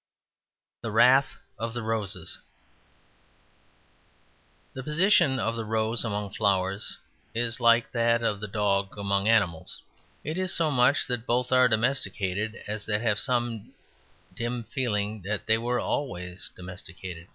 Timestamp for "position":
4.81-5.37